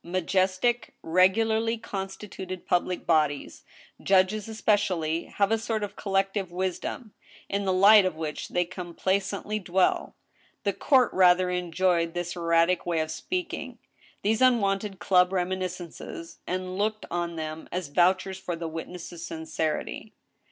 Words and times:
Majestic, 0.03 0.95
regularly 1.03 1.77
constituted 1.77 2.65
public 2.65 3.05
bodies, 3.05 3.63
judges 4.01 4.49
especially, 4.49 5.25
have 5.25 5.51
a 5.51 5.59
sort 5.59 5.83
of 5.83 5.95
collective 5.95 6.51
wisdom, 6.51 7.13
in 7.47 7.65
the 7.65 7.71
light 7.71 8.03
of 8.03 8.15
which 8.15 8.47
they 8.47 8.65
complaisantly 8.65 9.59
dwell. 9.59 10.15
The 10.63 10.73
court 10.73 11.13
rather 11.13 11.51
enjoyed 11.51 12.15
this 12.15 12.35
erratic 12.35 12.83
way 12.83 12.99
of 12.99 13.11
speaking, 13.11 13.77
these 14.23 14.41
unwonted 14.41 14.97
club 14.97 15.31
reminiscences, 15.31 16.39
and 16.47 16.79
looked 16.79 17.05
on 17.11 17.35
them 17.35 17.69
as 17.71 17.89
vouchers 17.89 18.39
for 18.39 18.55
the 18.55 18.67
witness's 18.67 19.23
sincerity. 19.23 20.13